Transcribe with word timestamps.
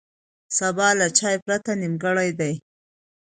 سبا 0.57 0.89
له 0.99 1.07
چای 1.17 1.35
پرته 1.45 1.71
نیمګړی 1.81 2.29
دی. 2.39 2.53